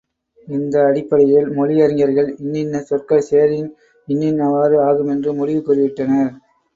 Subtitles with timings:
[0.47, 3.69] இந்த அடிப்படையில், மொழி அறிஞர்கள், இன்னின்ன சொற்கள் சேரின்
[4.07, 6.31] இன்னின்னவாறு ஆகும் என்று முடிபு கூறிவிட்டனர்.